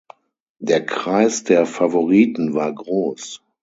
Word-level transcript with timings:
Der 0.57 0.83
Kreis 0.83 1.43
der 1.43 1.67
Favoriten 1.67 2.55
war 2.55 2.73
groß. 2.73 3.43